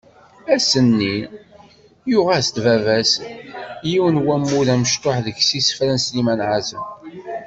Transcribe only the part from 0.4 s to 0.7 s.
Ass